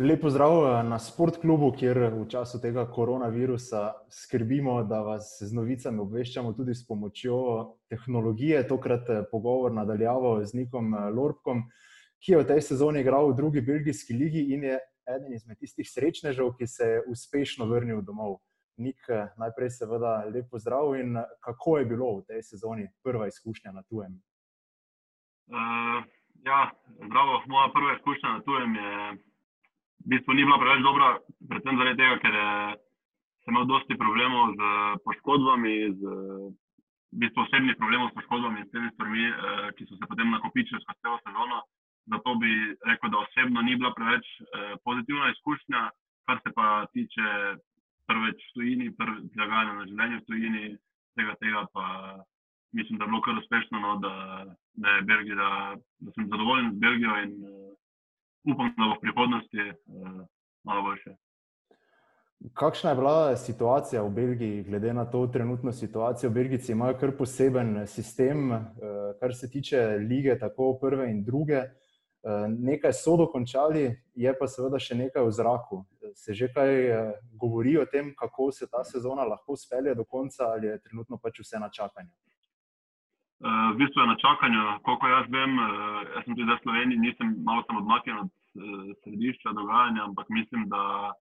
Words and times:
Lepo 0.00 0.30
zdrav 0.30 0.52
eh, 0.52 0.82
na 0.88 0.98
sportklubu, 0.98 1.74
kjer 1.76 1.98
v 2.14 2.22
času 2.32 2.56
tega 2.60 2.86
koronavirusa 2.88 3.82
skrbimo, 4.08 4.78
da 4.88 5.02
vas 5.04 5.34
z 5.44 5.52
novicami 5.52 6.00
obveščamo 6.00 6.54
tudi 6.56 6.72
s 6.74 6.86
pomočjo 6.88 7.40
tehnologije. 7.92 8.62
Tokrat 8.68 9.10
eh, 9.10 9.20
pogovor 9.32 9.76
nadaljavo 9.76 10.38
z 10.44 10.56
Nikom 10.56 10.94
eh, 10.94 11.10
Lorkom, 11.12 11.66
ki 12.24 12.32
je 12.32 12.40
v 12.40 12.48
tej 12.48 12.64
sezoni 12.70 13.04
igral 13.04 13.28
v 13.28 13.36
drugi 13.42 13.60
belgijski 13.60 14.16
ligi 14.16 14.46
in 14.56 14.64
je 14.70 14.80
eden 15.04 15.36
izmed 15.36 15.60
tistih 15.60 15.92
srečnežev, 15.92 16.54
ki 16.56 16.66
se 16.66 16.92
je 16.94 17.06
uspešno 17.12 17.68
vrnil 17.68 18.00
domov. 18.00 18.38
Nik, 18.80 19.04
najprej 19.36 19.74
seveda 19.76 20.22
lepo 20.32 20.56
zdrav 20.58 20.94
in 20.96 21.18
kako 21.44 21.78
je 21.78 21.84
bilo 21.92 22.14
v 22.16 22.28
tej 22.32 22.46
sezoni 22.54 22.88
prva 23.04 23.28
izkušnja 23.28 23.76
na 23.76 23.82
tujem? 23.82 24.16
Uh, 25.52 26.00
ja, 26.48 26.70
zdravo, 26.88 27.42
moja 27.52 27.68
prva 27.74 27.98
izkušnja 27.98 28.38
na 28.38 28.40
tujem 28.48 28.74
je 28.80 29.20
v 30.04 30.14
bistvu 30.14 30.34
ni 30.34 30.44
bila 30.44 30.58
preveč 30.58 30.82
dobra, 30.84 31.08
predvsem 31.48 31.78
zaradi 31.80 32.00
tega, 32.00 32.16
ker 32.24 32.34
je, 32.40 32.48
sem 33.44 33.54
imel 33.54 33.68
dosti 33.68 33.96
problemov 34.00 34.56
z 34.56 34.72
poškodbami, 35.04 35.76
z 36.00 36.02
v 37.10 37.18
bistvu 37.26 37.42
osebnih 37.42 37.76
problemov 37.76 38.10
s 38.10 38.16
poškodbami 38.18 38.60
in 38.62 38.66
s 38.66 38.70
temi 38.70 38.90
stvarmi, 38.94 39.24
eh, 39.26 39.68
ki 39.74 39.86
so 39.86 39.94
se 39.98 40.06
potem 40.06 40.30
nakopičili 40.30 40.80
skozi 40.80 41.00
celo 41.02 41.18
sezono. 41.26 41.58
Zato 42.06 42.34
bi 42.34 42.50
rekel, 42.86 43.10
da 43.10 43.18
osebno 43.18 43.62
ni 43.62 43.76
bila 43.76 43.90
preveč 43.94 44.26
eh, 44.40 44.76
pozitivna 44.84 45.30
izkušnja, 45.30 45.90
kar 46.26 46.38
se 46.42 46.50
pa 46.54 46.86
tiče 46.94 47.26
prveč 48.06 48.38
v 48.38 48.52
tujini, 48.54 48.94
prveč 48.94 49.26
zagajanja 49.34 49.72
na 49.74 49.86
življenje 49.90 50.16
v 50.16 50.26
tujini, 50.26 50.64
tega, 51.18 51.34
tega 51.42 51.66
pa 51.74 51.84
mislim, 52.72 52.98
da 52.98 53.04
je 53.04 53.10
bilo 53.10 53.20
kar 53.20 53.38
uspešno, 53.38 53.76
no, 53.78 53.96
da, 54.04 54.14
da, 54.74 54.88
Belgija, 55.02 55.36
da, 55.36 56.10
sem 56.14 56.30
zadovoljen 56.30 56.72
z 56.74 56.78
Belgijo 56.78 57.16
in 57.24 57.32
eh, 57.42 57.59
upam, 58.44 58.72
da 58.76 58.84
bo 58.84 58.94
v 58.94 59.00
prihodnosti 59.00 59.64
uh, 59.70 60.22
malo 60.64 60.82
boljše. 60.82 61.16
Kakšna 62.54 62.90
je 62.90 62.96
bila 62.96 63.36
situacija 63.36 64.02
v 64.02 64.10
Belgiji, 64.10 64.62
glede 64.64 64.94
na 64.94 65.04
to 65.04 65.26
trenutno 65.26 65.72
situacijo? 65.72 66.30
Belgijci 66.30 66.72
imajo 66.72 66.96
kar 67.00 67.12
poseben 67.16 67.86
sistem, 67.86 68.50
uh, 68.50 68.62
kar 69.20 69.34
se 69.34 69.50
tiče 69.50 69.80
lige, 70.08 70.38
tako 70.38 70.78
prve 70.80 71.10
in 71.10 71.24
druge. 71.24 71.60
Uh, 72.22 72.46
nekaj 72.48 72.92
so 72.92 73.16
dokončali, 73.16 73.84
je 74.14 74.32
pa 74.38 74.48
seveda 74.48 74.78
še 74.78 74.96
nekaj 74.96 75.24
v 75.24 75.32
zraku. 75.32 75.84
Se 76.14 76.34
že 76.34 76.48
kaj 76.52 76.72
uh, 76.90 77.12
govori 77.32 77.76
o 77.78 77.84
tem, 77.86 78.14
kako 78.16 78.50
se 78.52 78.68
ta 78.68 78.84
sezona 78.84 79.24
lahko 79.24 79.56
spelje 79.56 79.94
do 79.94 80.04
konca, 80.04 80.52
ali 80.52 80.66
je 80.66 80.80
trenutno 80.80 81.20
pač 81.22 81.40
vse 81.40 81.60
na 81.60 81.70
čakanju? 81.70 82.12
V 83.40 83.76
bistvu 83.80 84.00
je 84.02 84.06
na 84.06 84.16
čakanju, 84.20 84.62
koliko 84.84 85.08
jaz 85.08 85.26
vem, 85.32 85.58
uh, 85.58 86.02
jaz 86.14 86.24
sem 86.24 86.36
tudi 86.36 86.50
za 86.50 86.58
Slovenijo, 86.62 87.00
nisem 87.00 87.28
malo 87.44 87.64
sem 87.64 87.76
odmaknjen 87.76 88.18
od 88.24 88.30
uh, 88.30 88.92
središča 89.02 89.52
dogajanja, 89.56 90.04
ampak 90.04 90.26
mislim, 90.28 90.68
da 90.68 91.12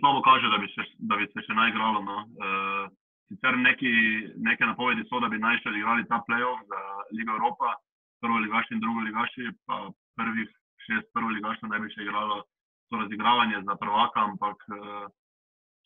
slabo 0.00 0.20
kaže, 0.22 0.48
da 0.52 0.58
bi 0.58 0.68
se, 0.74 0.84
da 0.98 1.16
bi 1.16 1.28
se 1.32 1.44
še 1.46 1.56
najigralo. 1.56 2.02
No. 2.04 2.16
Uh, 2.44 2.84
sicer 3.30 3.56
neki, 3.58 3.92
neke 4.36 4.66
napovedi 4.66 5.06
so, 5.08 5.20
da 5.20 5.28
bi 5.32 5.40
naj 5.40 5.60
še 5.62 5.72
igrali 5.78 6.08
ta 6.10 6.20
playoff 6.28 6.60
za 6.68 6.80
Ligo 7.16 7.36
Evropa, 7.38 7.74
prvo 8.20 8.38
ligaši 8.44 8.74
in 8.76 8.80
drugo 8.84 9.00
ligaši, 9.06 9.52
pa 9.66 9.86
prvih 10.20 10.50
šest 10.86 11.08
prvo 11.14 11.32
ligašov 11.32 11.72
naj 11.72 11.80
bi 11.80 11.92
še 11.94 12.04
igralo 12.04 12.42
to 12.90 13.00
razigravanje 13.00 13.62
za 13.64 13.76
prvaka, 13.80 14.26
ampak 14.28 14.64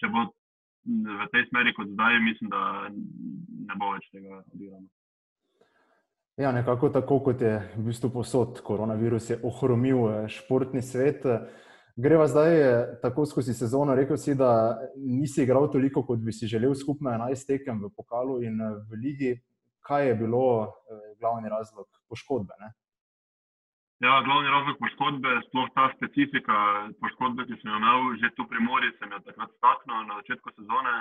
če 0.01 0.09
bo 0.11 0.25
v 0.85 1.29
tej 1.33 1.47
smeri 1.51 1.75
kot 1.77 1.93
zdaj, 1.93 2.19
mislim, 2.25 2.51
da 2.51 2.89
ne 3.69 3.77
bo 3.81 3.93
več 3.95 4.09
tega 4.13 4.41
odigrano. 4.41 4.89
Ja, 6.37 6.53
nekako 6.53 6.89
tako, 6.89 7.21
kot 7.23 7.41
je 7.41 7.53
v 7.77 7.83
bistvu 7.87 8.11
posod, 8.11 8.59
koronavirus 8.67 9.31
je 9.31 9.37
ohromil 9.47 10.01
eh, 10.09 10.29
športni 10.29 10.83
svet. 10.83 11.23
Greva 11.97 12.27
zdaj 12.27 12.55
eh, 12.61 12.97
tako 13.03 13.27
skozi 13.27 13.55
sezono. 13.55 13.95
Rekl 13.95 14.19
si, 14.19 14.35
da 14.35 14.75
nisi 14.97 15.45
igral 15.45 15.71
toliko, 15.71 16.03
kot 16.03 16.19
bi 16.19 16.35
si 16.35 16.51
želel, 16.51 16.75
skupno 16.75 17.11
11 17.11 17.47
tekem 17.47 17.79
v 17.85 17.93
pokalu 17.97 18.41
in 18.43 18.59
eh, 18.61 18.75
v 18.91 19.01
ligi. 19.05 19.33
Kaj 19.87 20.09
je 20.09 20.15
bilo 20.15 20.73
glavni 21.21 21.49
razlog 21.49 21.87
poškodbe? 22.09 22.55
Ne? 22.61 22.73
Ja, 24.03 24.19
glavni 24.27 24.51
razlog 24.51 24.79
poškodbe, 24.83 25.39
sploh 25.49 25.69
ta 25.77 25.91
specifika 25.97 26.57
poškodbe, 26.99 27.47
ki 27.47 27.61
sem 27.61 27.71
jo 27.71 27.79
imel 27.79 28.17
že 28.23 28.35
tu 28.35 28.49
pri 28.51 28.65
Mori, 28.65 28.91
sem 28.99 29.13
jo 29.13 29.21
takrat 29.29 29.53
staknil 29.59 30.03
na 30.09 30.19
začetku 30.23 30.51
sezone. 30.59 30.95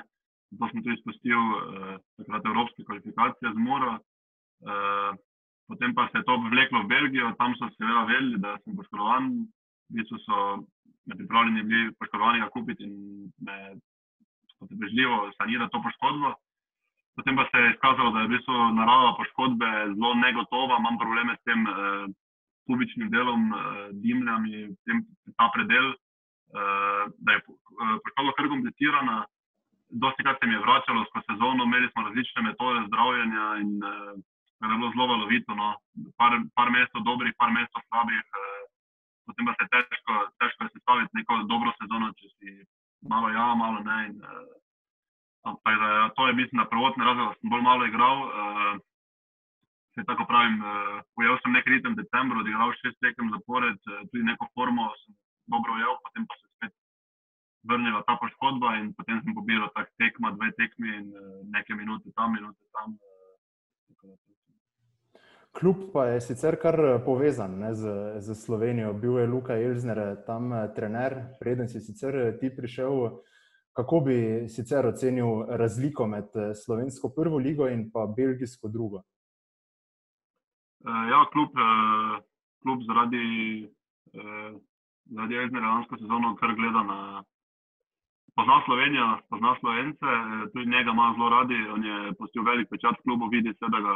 To 0.59 0.69
sem 0.69 0.83
tudi 0.85 1.01
spustil 1.01 1.41
eh, 1.57 1.95
takrat 2.21 2.45
evropske 2.53 2.85
kvalifikacije 2.85 3.49
z 3.49 3.69
Moro. 3.69 3.97
Eh, 4.63 5.11
potem 5.67 5.93
pa 5.95 6.07
se 6.11 6.17
je 6.17 6.23
to 6.23 6.37
vleklo 6.37 6.83
v 6.83 6.87
Belgijo, 6.87 7.35
tam 7.39 7.55
so 7.55 7.69
seveda 7.75 8.03
vedeli, 8.07 8.39
da 8.39 8.57
sem 8.63 8.75
poškodovan, 8.75 9.29
v 9.89 9.97
bistvu 9.97 10.19
so 10.23 10.37
me 11.05 11.17
pripravljeni 11.19 11.63
bili 11.63 11.93
poškodovanega 11.99 12.49
kupiti 12.49 12.83
in 12.83 12.95
me 13.43 13.75
potrpežljivo 14.59 15.31
sanirati 15.37 15.71
to 15.71 15.81
poškodbo. 15.83 16.33
Potem 17.15 17.35
pa 17.35 17.45
se 17.51 17.57
je 17.57 17.71
izkazalo, 17.73 18.11
da 18.11 18.19
je 18.19 18.27
v 18.27 18.33
bistvu 18.35 18.53
narava 18.79 19.15
poškodbe 19.19 19.69
zelo 19.95 20.13
negotova, 20.15 20.79
imam 20.79 20.97
probleme 20.97 21.35
s 21.35 21.43
tem 21.43 21.67
eh, 21.67 22.07
kubičnim 22.67 23.09
delom, 23.09 23.51
eh, 23.51 23.87
dimljami, 24.05 24.71
tem, 24.87 25.03
ta 25.37 25.51
predel, 25.53 25.91
eh, 25.91 27.03
da 27.17 27.31
je 27.35 27.39
eh, 27.39 27.95
poškodba 28.03 28.35
kar 28.37 28.49
komplicirana. 28.55 29.23
Dosti 29.93 30.23
krat 30.23 30.39
se 30.39 30.47
mi 30.47 30.55
je 30.55 30.63
vračalo 30.65 31.05
skozi 31.05 31.25
sezono, 31.31 31.63
imeli 31.63 31.89
smo 31.91 32.07
različne 32.07 32.41
metode 32.41 32.87
zdravljenja 32.87 33.45
in 33.61 33.71
eh, 33.83 34.13
je 34.71 34.77
bilo 34.79 34.91
zelo 34.93 35.07
valovito. 35.07 35.55
No. 35.55 35.75
Par, 36.17 36.31
par 36.55 36.71
mest 36.71 36.93
dobrih, 37.05 37.33
par 37.37 37.51
mest 37.51 37.73
slabih, 37.87 38.23
eh, 38.23 38.61
potem 39.27 39.45
pa 39.45 39.53
se 39.59 39.67
težko, 39.73 40.13
težko 40.39 40.63
je 40.63 40.73
sestaviti 40.73 41.17
neko 41.19 41.43
dobro 41.51 41.73
sezono, 41.81 42.13
če 42.19 42.27
si 42.37 42.49
malo 43.09 43.29
ja, 43.29 43.47
malo 43.55 43.83
ne. 43.83 43.99
In, 44.07 44.15
eh, 44.23 44.45
ampak 45.43 45.75
da, 45.79 46.09
to 46.15 46.27
je 46.27 46.33
mislim, 46.33 46.61
da 46.61 46.71
prvotni 46.71 47.03
razlog, 47.03 47.27
da 47.27 47.39
sem 47.39 47.49
bolj 47.49 47.61
malo 47.61 47.85
igral. 47.85 48.17
Eh, 48.29 48.73
se 49.95 50.03
tako 50.09 50.25
pravim, 50.25 50.55
eh, 50.61 51.01
ujel 51.19 51.37
sem 51.41 51.51
nek 51.53 51.67
ritem 51.67 51.93
v 51.93 52.01
decembru, 52.01 52.39
odigral 52.39 52.73
šest 52.81 52.97
tekem 53.05 53.29
zapored, 53.35 53.77
eh, 53.77 54.01
tudi 54.11 54.23
neko 54.23 54.47
formo 54.53 54.89
sem 55.03 55.13
dobro 55.53 55.75
ujel, 55.77 55.93
potem 56.05 56.25
pa 56.27 56.35
se 56.39 56.47
spet. 56.55 56.73
Vrnila 57.69 58.01
ta 58.07 58.17
poškodba, 58.19 58.75
in 58.79 58.93
potem 58.97 59.21
sem 59.23 59.33
pobiral 59.33 59.69
tak 59.75 59.87
tekma, 60.01 60.31
dve 60.35 60.51
tekmi, 60.59 60.89
in 60.99 61.05
uh, 61.15 61.47
nekaj 61.55 61.77
minute 61.79 62.11
tam, 62.15 62.33
minute 62.35 62.59
tam. 62.75 62.97
Uh, 62.99 64.17
Kljub 65.59 65.75
pa 65.93 66.05
je 66.05 66.21
sicer 66.21 66.55
kar 66.61 66.79
eh, 66.79 66.99
povezan 67.05 67.59
ne, 67.59 67.73
z, 67.75 67.89
z 68.19 68.35
Slovenijo. 68.35 68.93
Bil 68.93 69.19
je 69.19 69.27
Luka 69.27 69.57
Elžner 69.57 69.99
eh, 69.99 70.15
tam 70.25 70.53
eh, 70.53 70.67
trener, 70.75 71.15
preden 71.39 71.69
si 71.69 71.79
sicer 71.79 72.37
ti 72.41 72.49
prišel. 72.55 73.19
Kako 73.73 73.99
bi 73.99 74.17
sicer 74.49 74.85
ocenil 74.85 75.45
razliko 75.49 76.07
med 76.07 76.29
slovensko 76.65 77.09
prvo 77.09 77.37
ligo 77.37 77.67
in 77.67 77.87
pa 77.93 78.05
belgijsko 78.17 78.67
drugo? 78.69 79.01
Ja, 80.85 81.23
kljub, 81.33 81.57
kljub 82.61 82.83
zaradi, 82.85 83.25
zaradi 85.05 85.35
Elžnera 85.35 85.71
lansko 85.73 85.97
sezono, 85.97 86.35
kar 86.35 86.53
gleda 86.53 86.83
na, 86.83 86.99
pozna 88.35 88.57
Slovenijo, 88.65 89.07
pozna 89.29 89.55
Slovence, 89.59 90.09
tudi 90.53 90.71
njega 90.73 90.91
ima 90.91 91.13
zelo 91.15 91.29
radi. 91.29 91.59
On 91.75 91.85
je 91.85 92.13
postil 92.19 92.43
velik 92.43 92.69
pečat 92.69 92.95
v 92.99 93.03
klubu, 93.03 93.27
vidi 93.27 93.53
se, 93.53 93.65
da 93.73 93.79
ga 93.79 93.95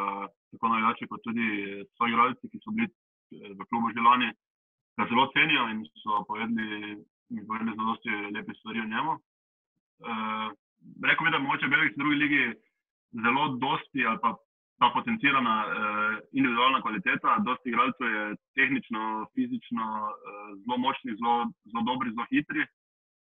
tako 0.51 0.67
največ, 0.73 0.99
kot 1.09 1.21
tudi 1.23 1.47
svoji 1.95 2.11
igralci, 2.13 2.49
ki 2.51 2.57
so 2.63 2.71
bili 2.71 2.87
eh, 2.87 3.51
v 3.57 3.61
klubu 3.69 3.91
že 3.95 4.01
lani, 4.07 4.29
ga 4.97 5.07
zelo 5.09 5.29
cenijo 5.33 5.67
in 5.73 5.85
so 6.03 6.23
povedali, 6.27 6.97
mi 7.29 7.47
povedali 7.47 7.75
zelo 7.75 7.87
dosti 7.91 8.11
lepe 8.35 8.53
stvari 8.53 8.79
o 8.81 8.91
njemu. 8.93 9.13
E, 9.17 10.11
rekel 11.09 11.25
bi, 11.25 11.31
da 11.31 11.39
mogoče 11.39 11.65
v 11.67 11.69
Belgiji 11.69 11.97
drugi 11.97 12.15
ligi 12.15 12.44
zelo 13.23 13.44
dosti 13.62 14.06
ali 14.06 14.19
pa 14.21 14.35
ta 14.79 14.89
potencirana 14.94 15.56
eh, 15.65 16.19
individualna 16.31 16.81
kvaliteta, 16.81 17.38
dosti 17.45 17.69
igralcev 17.69 18.09
je 18.17 18.35
tehnično, 18.56 19.25
fizično 19.33 19.85
eh, 20.09 20.51
zelo 20.63 20.77
močni, 20.77 21.15
zelo, 21.19 21.35
zelo 21.71 21.83
dobri, 21.89 22.13
zelo 22.13 22.25
hitri. 22.31 22.65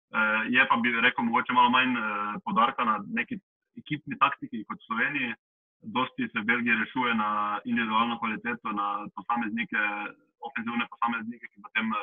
Uh, 0.07 0.47
je 0.55 0.63
pa 0.69 0.75
bi 0.79 0.93
rekel, 1.03 1.25
mogoče 1.27 1.53
malo 1.53 1.69
manj 1.69 1.97
uh, 1.99 2.39
podarka 2.45 2.85
na 2.87 2.95
neki 3.19 3.39
ekipni 3.81 4.15
taktiki 4.19 4.63
kot 4.69 4.79
Sloveniji. 4.87 5.35
Dosti 5.81 6.29
se 6.31 6.39
v 6.39 6.47
Belgiji 6.47 6.79
rešuje 6.79 7.13
na 7.15 7.59
individualno 7.65 8.17
kvaliteto, 8.19 8.71
na 8.71 9.05
posameznike, 9.15 9.81
ofenzivne 10.47 10.87
posameznike, 10.93 11.51
ki 11.51 11.61
potem 11.61 11.91
uh, 11.91 11.99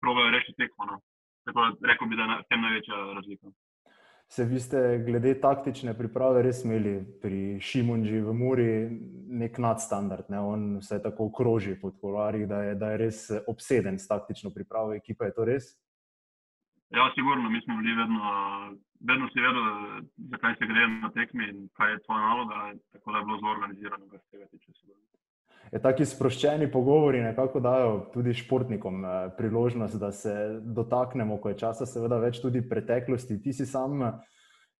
provajo 0.00 0.32
rešiti 0.34 0.56
tekmo. 0.64 0.88
No. 0.90 1.00
Tako 1.44 1.60
da 1.60 1.92
rekel 1.92 2.08
bi, 2.08 2.16
da 2.16 2.22
je 2.22 2.38
v 2.40 2.48
tem 2.48 2.64
največja 2.64 2.96
razlika. 3.20 3.52
Se 4.28 4.44
vi 4.44 4.60
ste 4.60 4.98
glede 5.06 5.30
taktične 5.40 5.94
priprave 5.96 6.42
res 6.44 6.60
imeli 6.64 6.98
pri 7.22 7.56
Šimunži 7.64 8.18
v 8.20 8.34
Muri 8.36 8.66
nek 9.40 9.56
nadstandard, 9.56 10.28
ne? 10.28 10.40
on 10.40 10.66
vse 10.82 10.98
tako 11.00 11.30
kroži 11.32 11.78
pod 11.80 11.96
kolarji, 12.00 12.44
da, 12.46 12.58
da 12.76 12.90
je 12.92 12.98
res 13.04 13.22
obseden 13.48 13.96
s 13.98 14.08
taktično 14.08 14.52
pripravo 14.52 14.92
ekipe, 14.92 15.30
je 15.30 15.34
to 15.36 15.46
res? 15.48 15.70
Ja, 16.96 17.04
sigurno, 17.14 17.50
mi 17.50 17.60
smo 17.60 17.76
bili 17.76 17.94
vedno, 18.00 18.22
vedno 19.08 19.28
si 19.28 19.40
vedeli, 19.40 19.72
zakaj 20.32 20.54
se 20.58 20.64
gre 20.70 20.86
na 21.02 21.10
tekmi 21.16 21.44
in 21.48 21.68
kaj 21.76 21.92
je 21.92 22.02
tvoja 22.04 22.20
naloga, 22.20 22.72
tako 22.92 23.12
da 23.12 23.18
je 23.18 23.24
bilo 23.24 23.38
zelo 23.38 23.50
organizirano, 23.56 24.08
kar 24.10 24.20
se 24.20 24.30
tega 24.30 24.46
tiče. 24.46 24.72
Taki 25.82 26.04
sproščeni 26.08 26.70
pogovori 26.72 27.20
nekako 27.20 27.60
dajo 27.60 27.90
tudi 28.14 28.32
športnikom 28.34 29.04
priložnost, 29.36 29.98
da 30.00 30.12
se 30.12 30.34
dotaknemo, 30.62 31.36
ko 31.36 31.52
je 31.52 31.58
časa, 31.60 31.86
seveda, 31.86 32.18
več 32.22 32.40
tudi 32.40 32.62
preteklosti. 32.68 33.36
Ti 33.42 33.52
si 33.52 33.66
sam 33.66 34.00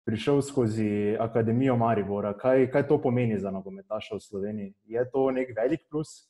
prišel 0.09 0.41
skozi 0.43 1.17
Akademijo 1.21 1.77
Maribora. 1.77 2.33
Kaj, 2.33 2.71
kaj 2.73 2.87
to 2.89 2.97
pomeni 3.03 3.37
za 3.39 3.53
nogometaše 3.53 4.17
v 4.17 4.25
Sloveniji? 4.25 4.75
Je 4.89 5.05
to 5.13 5.29
nek 5.31 5.53
velik 5.57 5.85
plus? 5.91 6.25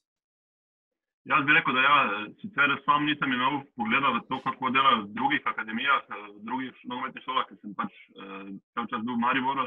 Jaz 1.29 1.45
bi 1.47 1.53
rekel, 1.53 1.75
da 1.77 1.81
ja, 1.81 1.97
sicer 2.41 2.71
sam 2.85 3.05
nisem 3.05 3.33
imel 3.33 3.59
pogleda 3.77 4.09
v 4.15 4.21
to, 4.29 4.39
kako 4.47 4.71
delajo 4.73 5.03
v 5.03 5.09
drugih 5.17 5.43
akademijah, 5.51 6.07
v 6.09 6.39
drugih 6.49 6.79
nogometnih 6.89 7.25
šolah, 7.27 7.45
ker 7.49 7.59
sem 7.61 7.75
pač 7.77 7.93
vse 8.17 8.85
čas 8.93 9.03
bil 9.05 9.13
v 9.13 9.21
Mariboru, 9.25 9.67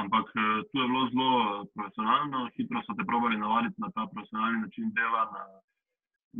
ampak 0.00 0.32
tu 0.32 0.80
je 0.80 0.86
bilo 0.88 1.02
zelo 1.12 1.32
profesionalno, 1.74 2.46
hitro 2.56 2.80
so 2.86 2.96
te 2.96 3.04
probali 3.10 3.36
navaditi 3.36 3.84
na 3.84 3.90
ta 3.92 4.06
profesionalni 4.14 4.62
način 4.62 4.94
dela, 4.96 5.26
na, 5.34 5.42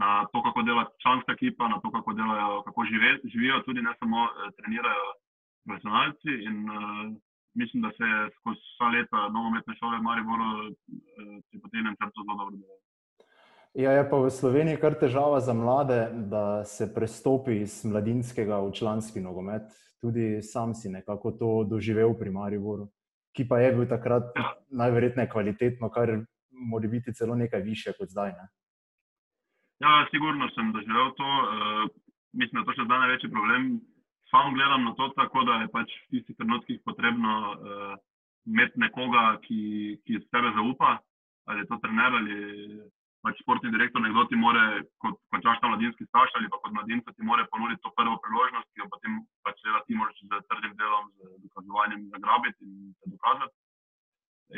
na 0.02 0.08
to, 0.32 0.42
kako 0.46 0.64
dela 0.70 0.86
članska 1.04 1.36
ekipa, 1.36 1.68
na 1.68 1.80
to, 1.84 1.92
kako 1.98 2.16
delajo, 2.20 2.62
kako 2.64 2.88
žive, 2.92 3.12
živijo, 3.24 3.60
tudi 3.68 3.84
ne 3.84 3.92
samo 3.98 4.28
trenirajo 4.56 5.12
profesionalci. 5.66 6.40
In 6.48 6.64
mislim, 7.54 7.82
da 7.82 7.92
se 7.98 8.04
je 8.14 8.30
skozi 8.38 8.64
vsa 8.72 8.88
leta 8.96 9.28
nogometne 9.28 9.76
šole 9.76 10.00
v 10.00 10.08
Mariboru 10.08 10.48
uh, 10.72 11.60
potem 11.62 11.86
en 11.86 12.00
črto 12.00 12.24
zelo 12.24 12.40
dobro 12.40 12.56
delo. 12.56 12.83
Ja, 13.74 13.90
je 13.90 14.04
pa 14.10 14.20
v 14.22 14.30
Sloveniji 14.30 14.78
kar 14.78 14.94
težava 14.94 15.40
za 15.42 15.54
mlade, 15.54 16.06
da 16.30 16.64
se 16.64 16.86
prestopi 16.94 17.58
iz 17.64 17.82
mladinskega 17.84 18.60
v 18.62 18.72
članski 18.72 19.20
nogomet. 19.20 19.66
Tudi 20.00 20.42
sam 20.42 20.74
si 20.74 20.88
nekako 20.88 21.32
to 21.34 21.50
doživel 21.66 22.14
pri 22.18 22.30
Mariboru, 22.30 22.86
ki 23.34 23.48
pa 23.48 23.58
je 23.58 23.72
bil 23.74 23.88
takrat 23.90 24.30
ja. 24.36 24.52
najverjetneje 24.70 25.30
kvalitetno, 25.32 25.90
kar 25.90 26.22
mora 26.50 26.88
biti 26.88 27.14
celo 27.14 27.34
nekaj 27.34 27.62
više 27.62 27.92
kot 27.98 28.08
zdaj. 28.14 28.30
Ne? 28.30 28.46
Ja, 29.82 30.06
sigurno 30.10 30.46
sem 30.54 30.70
doživel 30.72 31.10
to. 31.18 31.26
Uh, 31.26 31.90
mislim, 32.32 32.62
da 32.62 32.66
to 32.68 32.78
še 32.78 32.86
zdaj 32.86 33.02
največji 33.06 33.32
problem 33.34 33.82
sam 34.34 34.54
gledam 34.54 34.84
na 34.84 34.94
to 34.94 35.08
tako, 35.08 35.44
da 35.44 35.54
je 35.62 35.68
pač 35.70 35.88
v 35.94 36.10
tistih 36.10 36.36
trenutkih 36.36 36.80
potrebno 36.84 37.34
uh, 37.54 37.94
imeti 38.50 38.80
nekoga, 38.82 39.38
ki, 39.44 39.60
ki 40.04 40.18
z 40.22 40.26
tebe 40.34 40.50
zaupa, 40.56 40.98
ali 41.46 41.62
je 41.62 41.68
to 41.70 41.78
trener 41.82 42.16
ali 42.20 42.38
pač 43.24 43.40
športni 43.40 43.72
direktor, 43.72 44.02
nekdo 44.04 44.26
ti 44.28 44.36
more, 44.36 44.64
kot 45.02 45.16
končaš 45.32 45.60
na 45.62 45.72
mladinski 45.72 46.06
staž 46.10 46.34
ali 46.38 46.50
pa 46.52 46.60
kot 46.62 46.74
mladinca, 46.76 47.14
ti 47.16 47.24
more 47.24 47.46
ponuditi 47.52 47.82
to 47.84 47.92
prvo 47.96 48.18
priložnost, 48.24 48.68
ki 48.72 48.84
jo 48.84 48.88
potem 48.92 49.22
pač 49.46 49.60
seveda 49.62 49.80
ti 49.86 49.96
moraš 49.96 50.20
z 50.20 50.42
trdim 50.50 50.76
delom, 50.80 51.08
z 51.16 51.40
dokazovanjem 51.46 52.04
zagrabiti 52.16 52.68
in 52.68 52.92
se 52.98 53.14
dokazati. 53.14 53.56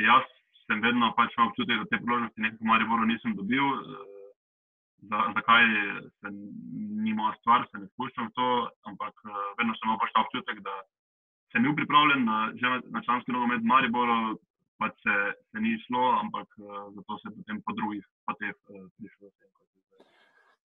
Jaz 0.08 0.26
sem 0.66 0.82
vedno 0.82 1.12
pač 1.18 1.36
imel 1.36 1.52
občutek, 1.52 1.78
da 1.82 1.90
te 1.90 2.02
priložnosti 2.02 2.42
nekako 2.42 2.64
v 2.64 2.70
Mariboru 2.72 3.06
nisem 3.06 3.38
dobil. 3.38 3.64
Uh, 3.64 4.04
za, 5.06 5.19
zakaj 5.36 5.64
se 6.19 6.32
ni 7.04 7.14
moja 7.14 7.34
stvar, 7.40 7.66
se 7.70 7.78
ne 7.78 7.86
spuščam 7.92 8.30
v 8.30 8.34
to, 8.38 8.48
ampak 8.90 9.14
uh, 9.28 9.36
vedno 9.60 9.76
sem 9.76 9.86
imel 9.86 10.00
pač 10.02 10.14
ta 10.14 10.24
občutek, 10.26 10.62
da 10.66 10.74
sem 11.52 11.62
bil 11.62 11.76
pripravljen 11.78 12.24
na, 12.26 12.38
na, 12.50 12.80
na 12.90 13.02
članski 13.06 13.32
nogomet 13.32 13.62
Mariboru, 13.62 14.38
pa 14.78 14.90
se, 15.02 15.17
se 15.50 15.61
ni 15.61 15.78
šlo, 15.87 16.05
ampak 16.23 16.49
uh, 16.58 16.94
zato 16.94 17.19
se 17.23 17.34
potem 17.37 17.62
po 17.64 17.73
drugih 17.78 18.05
poteh 18.26 18.56
uh, 18.69 18.88
prišlo. 18.99 19.31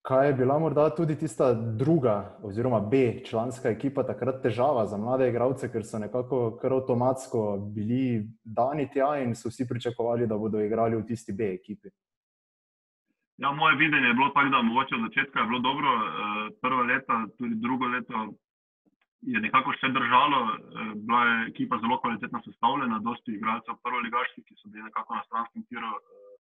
Kaj 0.02 0.28
je 0.28 0.34
bila 0.34 0.60
morda 0.60 0.90
tudi 0.96 1.16
tista 1.16 1.54
druga, 1.54 2.40
oziroma 2.44 2.80
B, 2.80 3.22
članska 3.26 3.70
ekipa, 3.70 4.04
takrat 4.04 4.42
težava 4.42 4.88
za 4.90 4.98
mlade 4.98 5.28
igralce, 5.30 5.70
ker 5.72 5.86
so 5.86 6.00
nekako 6.02 6.58
kar 6.62 6.74
avtomatsko 6.74 7.42
bili 7.76 8.26
dani 8.44 8.88
tja 8.94 9.12
in 9.22 9.36
so 9.36 9.52
vsi 9.54 9.68
pričakovali, 9.70 10.28
da 10.28 10.38
bodo 10.38 10.60
igrali 10.60 10.98
v 10.98 11.06
tisti 11.06 11.36
B 11.38 11.54
ekipi? 11.54 11.94
Ja, 13.38 13.52
moje 13.52 13.78
videnje 13.78 14.08
je 14.08 14.14
bilo 14.14 14.30
tako, 14.34 14.50
da 14.50 14.62
mogoče 14.62 14.96
od 14.96 15.02
začetka 15.02 15.40
je 15.40 15.46
bilo 15.46 15.60
dobro, 15.60 15.90
eh, 15.98 16.50
prvo 16.62 16.82
leto, 16.82 17.14
tudi 17.38 17.56
drugo 17.56 17.86
leto 17.86 18.34
je 19.22 19.40
nekako 19.40 19.74
še 19.80 19.92
držalo. 19.94 20.40
Eh, 20.50 20.94
bila 20.96 21.22
je 21.26 21.36
ekipa 21.52 21.80
zelo 21.82 22.00
kvalitetno 22.02 22.42
sestavljena, 22.46 23.00
dosti 23.00 23.36
igralcev 23.36 23.78
prvoligaških, 23.84 24.46
ki 24.48 24.56
so 24.58 24.70
bili 24.70 24.84
nekako 24.84 25.16
na 25.16 25.24
stranskem 25.28 25.66
tiru 25.70 25.92
eh, 25.96 26.34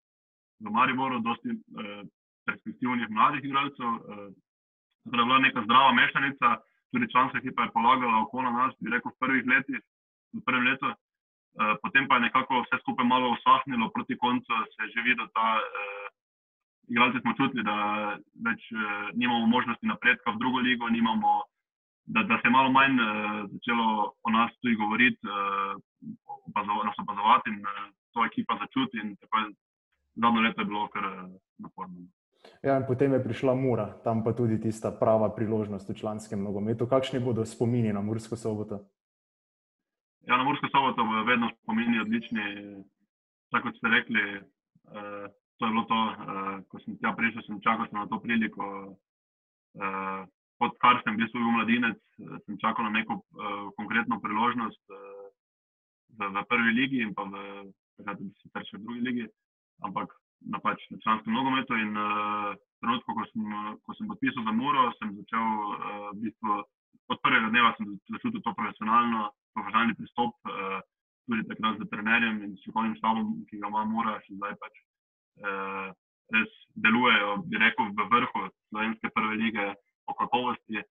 v 0.59 0.71
Mariboru, 0.75 1.19
dosti 1.23 1.55
perspektivnih 2.45 3.07
mladih 3.09 3.45
igralcev. 3.45 3.99
Tako 5.03 5.15
da 5.15 5.21
je 5.21 5.27
bila 5.29 5.37
neka 5.39 5.61
zdrava 5.63 5.93
mešanica, 5.95 6.47
tudi 6.91 7.07
članska 7.11 7.37
ekipa 7.37 7.63
je 7.63 7.71
polagala 7.71 8.23
oko 8.23 8.41
na 8.41 8.51
nas, 8.51 8.73
bi 8.79 8.91
rekel, 8.91 9.11
v 9.11 9.19
prvih 9.23 9.45
letih, 9.47 9.79
v 10.35 10.41
prvem 10.43 10.67
letu. 10.67 10.91
Potem 11.83 12.09
pa 12.11 12.19
je 12.19 12.25
nekako 12.27 12.59
vse 12.65 12.81
skupaj 12.81 13.07
malo 13.07 13.31
usahnilo, 13.37 13.87
proti 13.95 14.17
koncu 14.17 14.59
se 14.75 14.83
je 14.83 14.91
že 14.95 15.05
videl 15.07 15.31
ta 15.31 15.47
igralci 16.89 17.19
smo 17.21 17.33
čutili, 17.37 17.63
da 17.63 17.75
več 18.45 18.61
uh, 18.73 18.81
nimamo 19.13 19.45
možnosti 19.47 19.87
napredka 19.87 20.31
v 20.31 20.41
drugo 20.41 20.59
ligo, 20.65 20.89
nimamo, 20.89 21.43
da, 22.13 22.19
da 22.29 22.35
se 22.41 22.47
je 22.47 22.55
malo 22.57 22.69
manj 22.71 22.95
uh, 22.99 23.09
začelo 23.53 23.87
o 24.25 24.29
nas 24.37 24.51
tudi 24.61 24.75
govoriti, 24.81 25.21
uh, 25.27 26.83
nas 26.87 26.97
opazovati 27.03 27.49
in 27.53 27.59
uh, 27.61 27.69
to 28.13 28.25
ekipa 28.25 28.53
začuti. 28.63 28.97
Zadnjo 30.21 30.41
leto 30.41 30.61
je 30.61 30.65
bilo 30.65 30.87
kar 30.93 31.05
uh, 31.05 31.13
naporno. 31.57 31.95
Ja, 32.63 32.77
in 32.77 32.85
potem 32.87 33.13
je 33.13 33.23
prišla 33.23 33.53
Mura, 33.55 33.87
tam 34.03 34.23
pa 34.23 34.33
tudi 34.33 34.59
tista 34.61 34.91
prava 34.91 35.29
priložnost 35.35 35.89
v 35.89 35.97
članskem 36.01 36.43
nogometu. 36.43 36.87
Kakšni 36.87 37.19
bodo 37.19 37.45
spomini 37.45 37.93
na 37.93 38.01
Mursko 38.01 38.35
soboto? 38.35 38.79
Ja, 40.27 40.37
na 40.37 40.43
Mursko 40.43 40.67
soboto 40.71 41.03
bodo 41.03 41.23
vedno 41.23 41.51
spomini 41.61 41.99
odlični. 41.99 42.43
Tako 43.51 43.67
kot 43.67 43.77
ste 43.77 43.87
rekli, 43.89 44.23
uh, 44.39 45.25
to 45.57 45.65
je 45.65 45.71
bilo 45.71 45.85
to, 45.85 45.99
uh, 45.99 46.57
ko 46.69 46.79
sem 46.79 46.97
tja 46.97 47.13
prišel, 47.17 47.45
sem 47.45 47.61
čakal 47.61 47.85
sem 47.85 47.99
na 47.99 48.07
to 48.07 48.19
priliko. 48.19 48.65
Uh, 49.77 50.25
odkar 50.59 51.01
sem 51.03 51.17
bil 51.19 51.29
svoj 51.31 51.51
mladinec, 51.57 51.99
uh, 51.99 52.37
sem 52.45 52.59
čakal 52.61 52.87
na 52.87 52.95
neko 52.99 53.19
uh, 53.19 53.69
konkretno 53.79 54.19
priložnost 54.23 54.83
uh, 54.93 55.27
v, 56.19 56.31
v 56.35 56.45
prvi 56.49 56.71
ligi 56.75 57.03
in 57.05 57.13
pa 57.15 57.23
v, 57.27 57.69
takrat, 57.99 58.19
bi 58.19 58.31
se 58.41 58.51
prišel 58.53 58.79
v 58.79 58.83
drugi 58.83 59.05
ligi, 59.07 59.25
ampak 59.87 60.11
na 60.47 60.59
pač 60.63 60.83
na 60.91 60.99
članskem 61.03 61.33
nogometu. 61.33 61.75
In 61.75 61.95
uh, 61.97 62.55
trenutko, 62.79 63.15
ko 63.15 63.23
sem, 63.31 63.47
ko 63.83 63.95
sem 63.95 64.07
podpisal 64.07 64.43
za 64.43 64.53
Muro, 64.55 64.91
sem 64.99 65.15
začel 65.15 65.45
uh, 65.45 66.11
biti 66.15 66.39
od 67.09 67.17
prvega 67.23 67.49
dneva 67.49 67.73
začutil 68.09 68.41
to 68.41 68.53
profesionalno, 68.53 69.29
profesionalni 69.53 69.97
pristop. 69.97 70.35
Uh, 70.47 70.79
Tudi 71.29 71.45
takrat 71.45 71.77
z 71.77 71.85
trenerjem 71.91 72.39
in 72.41 72.55
strokovnim 72.57 72.95
štabom, 72.97 73.25
ki 73.45 73.59
ga 73.61 73.69
ima 73.69 73.83
Mura, 73.85 74.15
še 74.25 74.33
zdaj 74.33 74.55
pač 74.57 74.79
uh, 75.45 75.91
res 76.33 76.55
delujejo, 76.73 77.35
bi 77.45 77.59
rekel, 77.61 77.91
v 77.93 78.07
vrhu 78.09 78.47
slovenske 78.71 79.11
prve 79.13 79.37
lige 79.37 79.65
po 80.09 80.15
kakovosti. 80.21 80.81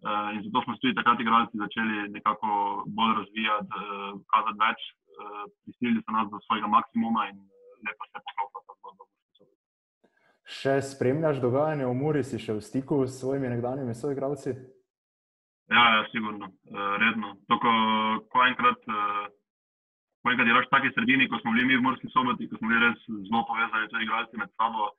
Uh, 0.00 0.32
in 0.34 0.40
zato 0.46 0.62
smo 0.64 0.78
tudi 0.80 0.96
takrat 0.96 1.20
igralci 1.20 1.60
začeli 1.60 2.08
nekako 2.16 2.48
bolj 2.96 3.12
razvijati, 3.20 3.68
uh, 3.68 4.14
kazati 4.32 4.60
več, 4.64 4.84
uh, 5.20 5.42
prisilili 5.64 6.00
so 6.00 6.14
nas 6.16 6.30
do 6.32 6.40
svojega 6.46 6.70
maksimuma 6.76 7.26
in 7.28 7.36
lepo 7.84 8.08
se 8.08 8.22
poklopila 8.26 8.62
ta 8.64 8.76
zgodba. 8.78 9.08
Še 10.60 10.74
spremljaš 10.92 11.42
dogajanje 11.44 11.90
v 11.90 11.98
Muri, 12.00 12.22
si 12.24 12.40
še 12.40 12.56
v 12.56 12.64
stiku 12.64 13.02
s 13.04 13.20
svojimi 13.20 13.52
nekdanjimi 13.52 13.94
soigravci? 13.94 14.56
Ja, 15.70 15.84
ja, 15.96 16.00
sigurno, 16.14 16.48
uh, 16.48 16.96
redno. 17.04 17.36
To, 17.52 17.60
ko, 17.60 17.74
ko 18.32 18.46
enkrat 18.48 18.88
uh, 18.88 19.28
Pojka 20.20 20.44
delaš 20.44 20.66
v 20.68 20.74
taki 20.74 20.88
sredini, 20.92 21.28
ko 21.28 21.40
smo 21.40 21.52
bili 21.56 21.64
mi 21.64 21.76
v 21.76 21.84
Morski 21.84 22.08
soboti, 22.12 22.48
ko 22.48 22.58
smo 22.60 22.68
bili 22.68 22.80
res 22.84 22.98
zelo 23.08 23.40
povezani, 23.48 23.88
tudi 23.88 24.04
igralci 24.04 24.36
med 24.36 24.50
sabo 24.52 24.90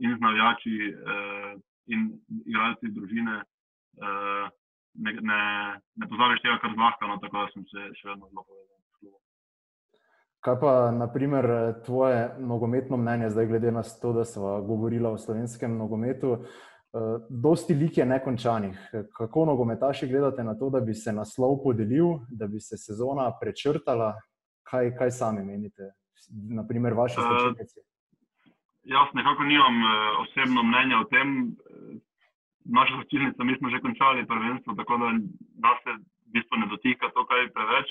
in 0.00 0.16
z 0.16 0.20
navijači 0.24 0.76
eh, 0.88 1.50
in 1.86 2.10
igralci 2.46 2.92
družine. 2.94 3.40
Eh, 4.00 4.48
ne, 4.94 5.12
ne, 5.22 5.40
ne 5.96 6.08
pozabiš 6.10 6.42
tega 6.42 6.58
kar 6.62 6.74
zlahka, 6.74 7.06
no, 7.06 7.18
tako 7.22 7.44
da 7.44 7.48
sem 7.54 7.64
se 7.70 7.88
še 8.00 8.12
vedno 8.12 8.28
zelo 8.28 8.44
povezan. 8.44 8.80
Kaj 10.40 10.56
pa, 10.60 10.90
naprimer, 10.90 11.46
tvoje 11.84 12.30
nogometno 12.38 12.96
mnenje, 12.96 13.28
zdaj 13.30 13.46
glede 13.46 13.72
na 13.72 13.82
to, 13.82 14.12
da 14.12 14.24
smo 14.24 14.62
govorili 14.64 15.06
o 15.06 15.18
slovenskem 15.18 15.76
nogometu? 15.76 16.30
Uh, 16.92 17.20
dosti 17.28 17.74
lik 17.74 17.98
je 17.98 18.06
nekončanih. 18.06 18.78
Kako 19.16 19.44
nogometaši 19.44 20.08
gledate 20.08 20.44
na 20.44 20.54
to, 20.58 20.70
da 20.70 20.80
bi 20.80 20.94
se 20.94 21.12
naslov 21.12 21.58
podelil, 21.62 22.24
da 22.28 22.48
bi 22.48 22.60
se 22.60 22.78
sezona 22.80 23.28
prečrtala, 23.40 24.14
kaj, 24.64 24.94
kaj 24.96 25.10
sami 25.10 25.44
menite, 25.44 25.92
naprimer, 26.56 26.96
vaše? 26.96 27.20
Uh, 27.20 27.52
jaz 28.90 29.08
nekako 29.14 29.42
nimam 29.44 29.76
uh, 29.82 29.90
osebno 30.22 30.62
mnenja 30.62 31.00
o 31.00 31.08
tem. 31.12 31.56
Naša 32.64 32.96
začetnica, 33.02 33.44
mi 33.44 33.56
smo 33.56 33.70
že 33.70 33.80
končali 33.80 34.26
prvenstvo, 34.26 34.74
tako 34.74 34.96
da 35.02 35.06
nas 35.64 35.78
se 35.84 35.92
v 35.96 36.30
bistvu 36.34 36.58
ne 36.58 36.66
dotika 36.66 37.10
to, 37.14 37.24
kaj 37.26 37.40
je 37.42 37.52
preveč. 37.56 37.88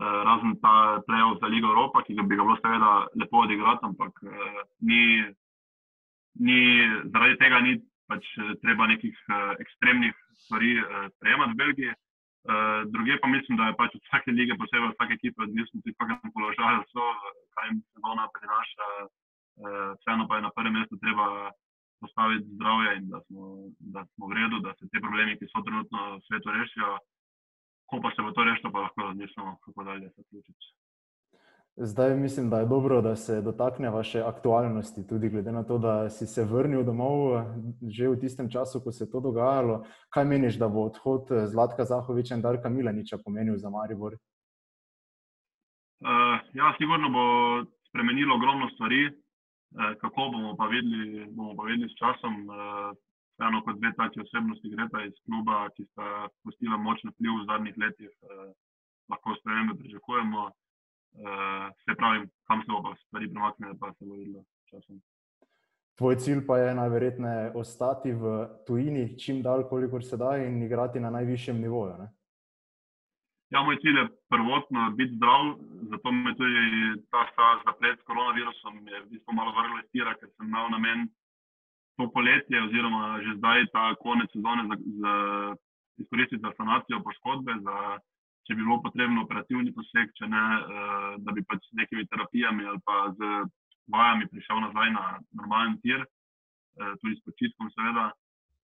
Uh, 0.00 0.22
razen 0.28 0.54
ta 0.62 1.02
play-off 1.06 1.40
za 1.40 1.46
Ligo 1.46 1.68
Evropa, 1.68 2.02
ki 2.06 2.14
bi 2.14 2.36
ga 2.36 2.44
bilo 2.46 2.56
seveda 2.62 2.90
lepo 3.20 3.42
odigrati, 3.44 3.86
ampak 3.90 4.22
uh, 4.22 4.60
ni, 4.80 5.02
ni, 6.46 6.60
zaradi 7.12 7.36
tega 7.42 7.58
ni 7.60 7.72
pač 8.10 8.26
treba 8.62 8.86
nekih 8.86 9.16
uh, 9.28 9.52
ekstremnih 9.62 10.14
stvari 10.44 10.78
uh, 10.78 11.10
sprejemati 11.16 11.54
v 11.54 11.60
Belgiji. 11.62 11.92
Uh, 12.40 12.88
druge 12.94 13.18
pa 13.20 13.28
mislim, 13.28 13.58
da 13.58 13.68
je 13.68 13.78
pač 13.82 13.94
od 13.98 14.02
vsake 14.06 14.32
lige, 14.32 14.56
posebej 14.56 14.88
od 14.88 14.94
vsake 14.94 15.18
ekipe, 15.18 15.42
odvisno 15.42 15.82
tudi, 15.82 15.96
kakšen 15.98 16.32
položaj 16.34 16.78
so, 16.94 17.06
kaj 17.54 17.68
jim 17.68 17.82
sezona 17.92 18.30
prinaša, 18.36 18.86
vseeno 19.98 20.28
pa 20.28 20.36
je 20.36 20.42
na 20.46 20.50
prvem 20.56 20.72
mestu 20.78 20.96
treba 21.02 21.50
postaviti 22.00 22.54
zdravje 22.56 22.90
in 22.98 23.08
da 23.12 23.18
smo, 23.26 23.42
da 23.78 24.00
smo 24.10 24.26
v 24.30 24.32
redu, 24.40 24.56
da 24.66 24.70
se 24.78 24.88
te 24.92 24.98
problemi, 25.04 25.38
ki 25.38 25.46
so 25.48 25.64
trenutno 25.66 25.98
v 26.16 26.20
svetu, 26.26 26.48
rešijo. 26.58 26.90
Ko 27.88 27.98
pa 28.02 28.10
se 28.14 28.22
bo 28.22 28.30
to 28.32 28.44
rešilo, 28.44 28.72
pa 28.72 28.84
lahko 28.86 29.02
razmišljamo, 29.02 29.56
kako 29.64 29.84
dalje 29.84 30.10
se 30.10 30.22
vključiti. 30.22 30.64
Zdaj 31.76 32.16
mislim, 32.16 32.50
da 32.50 32.58
je 32.60 32.66
dobro, 32.66 33.00
da 33.02 33.16
se 33.16 33.40
dotaknemo 33.42 34.02
še 34.02 34.20
aktualnosti, 34.20 35.06
tudi 35.08 35.30
glede 35.30 35.52
na 35.52 35.62
to, 35.64 35.78
da 35.78 36.10
si 36.10 36.26
se 36.26 36.44
vrnil 36.44 36.82
domov 36.84 37.40
že 37.88 38.08
v 38.08 38.18
tistem 38.20 38.50
času, 38.50 38.82
ko 38.84 38.92
se 38.92 39.04
je 39.04 39.10
to 39.10 39.20
dogajalo. 39.20 39.84
Kaj 40.10 40.24
meniš, 40.24 40.58
da 40.58 40.68
bo 40.68 40.84
odhod 40.90 41.30
Zlatka 41.46 41.84
Zahoviča 41.84 42.34
in 42.36 42.42
Darka 42.42 42.68
Milaniča 42.68 43.18
pomenil 43.24 43.56
za 43.56 43.70
Maribor? 43.70 44.18
Uh, 46.00 46.36
ja, 46.52 46.74
sigurno 46.78 47.08
bo 47.10 47.24
spremenilo 47.88 48.34
ogromno 48.34 48.68
stvari. 48.74 49.08
Uh, 49.70 49.94
kako 50.00 50.30
bomo 50.32 50.56
pa 50.58 50.66
videli, 50.66 51.26
bomo 51.30 51.54
pa 51.56 51.68
videli 51.70 51.90
s 51.90 51.98
časom. 52.00 52.48
Uh, 52.48 52.96
Vseeno, 53.40 53.62
kot 53.64 53.78
dve 53.80 53.88
taki 53.96 54.20
osebnosti, 54.20 54.68
gre 54.68 54.84
ta 54.92 55.00
iz 55.00 55.14
kluba, 55.24 55.62
ki 55.72 55.86
sta 55.86 56.28
pustila 56.44 56.76
močen 56.76 57.08
vpliv 57.14 57.38
v 57.38 57.46
zadnjih 57.48 57.76
letih, 57.80 58.10
eh, 58.10 58.50
lahko 59.08 59.32
spremembe 59.38 59.78
pričakujemo. 59.80 60.50
Se 61.84 61.94
pravi, 61.98 62.28
kam 62.46 62.60
se 62.62 62.68
bo 62.68 62.92
stvari 63.06 63.30
premaknile, 63.32 63.74
pa 63.80 63.92
se 63.92 64.04
bo 64.04 64.14
videlo 64.14 64.44
časom. 64.70 65.00
Tvoj 65.98 66.16
cilj 66.16 66.46
pa 66.46 66.58
je 66.58 66.74
najverjetneje 66.74 67.50
ostati 67.54 68.12
v 68.12 68.46
tujini, 68.66 69.18
čim 69.18 69.42
dalj, 69.42 69.64
kolikor 69.72 70.04
se 70.04 70.16
da, 70.16 70.36
in 70.36 70.62
igrati 70.62 71.00
na 71.00 71.10
najvišjem 71.10 71.60
nivoju. 71.60 71.96
Ne? 71.98 72.08
Ja, 73.50 73.62
moj 73.66 73.80
cilj 73.82 73.98
je 73.98 74.08
prvotno 74.30 74.90
biti 74.98 75.16
zdrav, 75.16 75.42
zato 75.90 76.12
me 76.12 76.34
tudi 76.38 76.62
ta 77.10 77.22
zaplet 77.66 77.98
s 77.98 78.06
koronavirusom 78.06 78.88
je 78.88 79.00
v 79.00 79.08
bistvu 79.10 79.34
malo 79.34 79.50
vrglo 79.56 79.78
iz 79.78 79.88
tira, 79.90 80.14
ker 80.14 80.28
sem 80.30 80.46
imel 80.46 80.70
namen 80.70 81.08
to 81.98 82.06
poletje, 82.14 82.62
oziroma 82.62 83.18
že 83.24 83.34
zdaj 83.40 83.66
ta 83.74 83.94
konec 84.04 84.30
sezone, 84.32 84.62
za, 84.70 84.76
za, 85.02 85.14
izkoristiti 85.98 86.42
za 86.42 86.52
sanacijo 86.56 87.02
poškodbe, 87.02 87.58
za 87.66 87.98
če 88.46 88.54
bi 88.54 88.62
bilo 88.62 88.80
potrebno 88.82 89.24
operativni 89.26 89.74
poseg, 89.74 90.14
če 90.18 90.30
ne, 90.30 90.44
uh, 90.58 91.10
da 91.18 91.34
bi 91.34 91.42
pač 91.42 91.66
z 91.66 91.82
nekimi 91.82 92.06
terapijami 92.06 92.66
ali 92.70 92.80
pa 92.86 93.10
z 93.18 93.34
vajami 93.90 94.30
prišel 94.30 94.62
nazaj 94.64 94.94
na 94.94 95.04
normalen 95.38 95.76
tir, 95.82 96.06
uh, 96.06 96.94
tudi 97.02 97.18
s 97.18 97.26
počitkom, 97.26 97.70
seveda. 97.74 98.12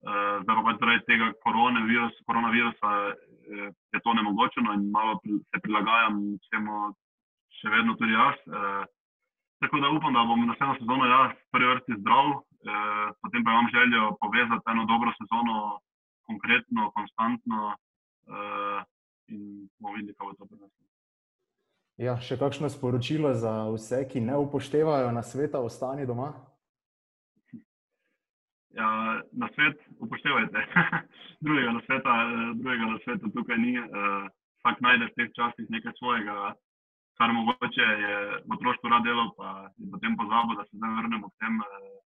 Uh, 0.05 0.43
zdaj 0.45 0.57
pa 0.59 0.63
pač 0.67 0.77
zaradi 0.83 1.07
tega 1.09 1.27
koronavirus, 1.43 2.19
koronavirusa 2.29 2.91
uh, 3.07 3.71
je 3.95 4.01
to 4.05 4.15
nemogoče 4.15 4.61
in 4.61 4.91
malo 4.93 5.17
se 5.25 5.61
prilagajam 5.65 6.21
vsemu, 6.45 6.77
še 7.59 7.73
vedno 7.73 7.97
tudi 7.97 8.13
jaz. 8.13 8.37
Uh, 8.47 8.85
tako 9.65 9.81
da 9.81 9.91
upam, 9.91 10.13
da 10.15 10.27
bom 10.29 10.45
naslednjo 10.47 10.77
sezono 10.83 11.09
jaz 11.11 11.33
v 11.33 11.49
prvi 11.57 11.71
vrsti 11.73 11.99
zdrav, 12.03 12.27
potem 13.23 13.45
pa 13.45 13.53
imam 13.55 13.69
željo 13.73 14.03
povezati 14.21 14.71
eno 14.73 14.85
dobro 14.91 15.13
sezono, 15.17 15.79
konkretno, 16.29 16.91
konstantno. 16.91 17.77
In 19.33 19.69
bomo 19.79 19.95
videli, 19.95 20.15
kako 20.15 20.27
bo 20.27 20.35
to 20.35 20.47
prineslo. 20.51 20.87
Ja, 21.97 22.19
še 22.21 22.37
kakšno 22.37 22.69
sporočilo 22.69 23.33
za 23.33 23.71
vse, 23.73 24.03
ki 24.11 24.21
ne 24.21 24.37
upoštevajo 24.37 25.09
na 25.17 25.23
sveta, 25.25 25.63
ostani 25.65 26.05
doma? 26.05 26.35
Ja, 28.77 28.89
na 29.33 29.49
svet 29.55 29.79
upoštevajte. 30.05 30.61
drugega, 31.45 31.73
na 31.73 31.81
sveta, 31.87 32.15
drugega 32.61 32.87
na 32.93 32.99
svetu 33.05 33.31
tukaj 33.33 33.59
ni. 33.59 33.79
Uh, 33.81 34.27
vsak 34.61 34.81
najde 34.85 35.09
v 35.09 35.15
teh 35.17 35.31
časih 35.39 35.71
nekaj 35.73 35.95
svojega, 35.97 36.53
kar 37.17 37.33
mogoče 37.33 37.87
je 38.05 38.17
v 38.45 38.51
otroštvu 38.53 38.91
rad 38.93 39.07
delal, 39.07 39.31
pa 39.39 39.71
je 39.81 39.89
potem 39.93 40.17
pozabil, 40.21 40.59
da 40.59 40.65
se 40.69 40.77
zdaj 40.77 40.93
vrnemo 40.99 41.31
k 41.33 41.39
tem. 41.41 41.55
Uh, 41.57 41.97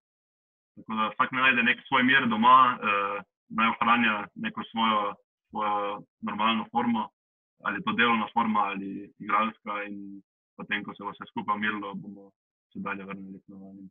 tako 0.79 0.93
da 1.01 1.11
vsak 1.17 1.35
najde 1.35 1.67
nek 1.67 1.83
svoj 1.89 2.07
mir 2.07 2.29
doma, 2.31 2.59
uh, 2.79 3.19
naj 3.51 3.75
ohranja 3.75 4.15
neko 4.39 4.63
svojo 4.71 5.19
svojo 5.51 6.03
normalno 6.23 6.67
formo, 6.73 7.09
ali 7.65 7.83
to 7.83 7.93
delovna 7.93 8.27
forma 8.33 8.61
ali 8.61 9.13
igralska. 9.19 9.83
In 9.89 10.23
potem, 10.57 10.85
ko 10.85 10.95
se 10.95 11.05
bo 11.05 11.11
vse 11.11 11.25
skupaj 11.31 11.57
umirilo, 11.57 11.95
bomo 11.95 12.31
se 12.73 12.79
dalje 12.79 13.05
vrnili 13.05 13.41
k 13.41 13.49
normalnim 13.49 13.91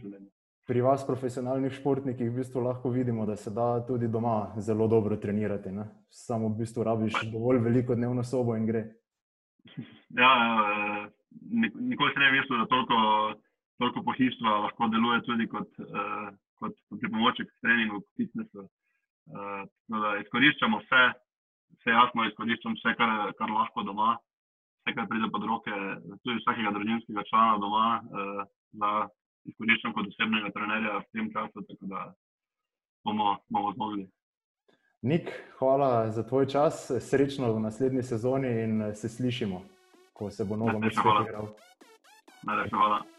življenjem. 0.00 0.35
Pri 0.66 0.80
vas, 0.82 1.04
profesionalnih 1.06 1.70
športnikih, 1.78 2.26
v 2.26 2.42
bistvu 2.42 2.60
lahko 2.64 2.90
vidimo, 2.90 3.22
da 3.26 3.36
se 3.38 3.50
da 3.54 3.86
tudi 3.86 4.08
doma 4.10 4.50
zelo 4.58 4.88
dobro 4.90 5.16
trenirati. 5.16 5.70
Ne? 5.70 5.84
Samo 6.10 6.48
v 6.48 6.58
bistvu 6.58 6.82
rabiš 6.82 7.20
dovolj 7.30 7.60
veliko 7.62 7.94
dnevno 7.94 8.24
sobo 8.26 8.56
in 8.58 8.66
gre. 8.66 8.82
Ja, 10.18 10.30
nikoli 11.90 12.10
se 12.14 12.18
ne 12.18 12.30
bi 12.32 12.40
mislil, 12.40 12.58
da 12.58 12.66
toliko, 12.66 12.98
toliko 13.78 14.02
pohištva 14.08 14.56
lahko 14.64 14.88
deluje 14.90 15.20
tudi 15.28 15.46
kot, 15.52 15.70
kot 16.58 16.74
pripomoček 16.98 17.46
k 17.46 17.62
treningu, 17.62 18.00
k 18.00 18.22
fitnessu. 18.22 18.66
Uh, 18.66 19.62
da 19.90 20.16
izkoriščamo 20.22 20.80
vse, 20.82 21.04
vse 21.78 21.94
jasno, 21.94 22.26
izkoriščamo 22.26 22.74
vse, 22.78 22.96
kar, 22.98 23.14
kar 23.38 23.54
lahko 23.54 23.86
doma, 23.86 24.16
vse, 24.82 24.96
kar 24.98 25.06
pride 25.10 25.30
pod 25.30 25.46
roke, 25.46 25.78
tudi 26.24 26.40
vsakega 26.40 26.74
družinskega 26.74 27.24
člana 27.30 27.62
doma, 27.62 27.86
da 28.82 28.92
izkoriščam 29.46 29.94
kot 29.96 30.10
osebnega 30.12 30.52
trenerja 30.54 30.98
v 30.98 31.08
tem 31.12 31.30
času, 31.32 31.64
tako 31.68 31.90
da 31.92 32.04
bomo, 33.04 33.36
bomo 33.48 33.72
zmogli. 33.72 34.06
Nik, 35.06 35.30
hvala 35.58 36.10
za 36.10 36.22
tvoj 36.26 36.48
čas, 36.50 36.90
srečno 37.00 37.52
v 37.52 37.60
naslednji 37.60 38.02
sezoni 38.02 38.50
in 38.64 38.94
se 38.94 39.08
slišimo, 39.08 39.62
ko 40.12 40.30
se 40.30 40.44
bo 40.44 40.56
novo 40.56 40.78
mesto 40.78 41.04
igral. 41.22 41.52
Najlepša 42.46 42.76
hvala. 42.76 43.15